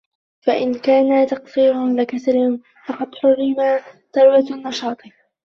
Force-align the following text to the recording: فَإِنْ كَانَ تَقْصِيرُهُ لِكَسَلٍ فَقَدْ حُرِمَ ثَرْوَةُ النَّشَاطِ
فَإِنْ 0.45 0.73
كَانَ 0.73 1.27
تَقْصِيرُهُ 1.27 1.93
لِكَسَلٍ 1.95 2.61
فَقَدْ 2.87 3.15
حُرِمَ 3.15 3.79
ثَرْوَةُ 4.13 4.47
النَّشَاطِ 4.51 4.99